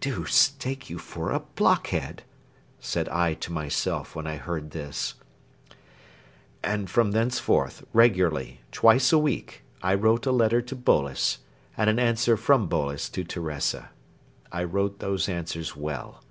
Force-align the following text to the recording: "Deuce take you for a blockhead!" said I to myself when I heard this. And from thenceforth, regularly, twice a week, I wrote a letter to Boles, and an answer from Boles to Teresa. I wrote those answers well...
"Deuce 0.00 0.48
take 0.58 0.88
you 0.88 0.96
for 0.98 1.30
a 1.30 1.40
blockhead!" 1.40 2.22
said 2.80 3.06
I 3.10 3.34
to 3.34 3.52
myself 3.52 4.16
when 4.16 4.26
I 4.26 4.36
heard 4.38 4.70
this. 4.70 5.12
And 6.62 6.88
from 6.88 7.10
thenceforth, 7.10 7.84
regularly, 7.92 8.62
twice 8.72 9.12
a 9.12 9.18
week, 9.18 9.62
I 9.82 9.92
wrote 9.92 10.24
a 10.24 10.32
letter 10.32 10.62
to 10.62 10.74
Boles, 10.74 11.40
and 11.76 11.90
an 11.90 11.98
answer 11.98 12.38
from 12.38 12.66
Boles 12.66 13.10
to 13.10 13.24
Teresa. 13.24 13.90
I 14.50 14.64
wrote 14.64 15.00
those 15.00 15.28
answers 15.28 15.76
well... 15.76 16.22